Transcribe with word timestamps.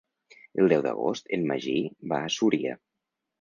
El 0.61 0.71
deu 0.71 0.81
d'agost 0.85 1.29
en 1.37 1.45
Magí 1.51 1.75
va 2.15 2.23
a 2.23 2.33
Súria. 2.39 2.75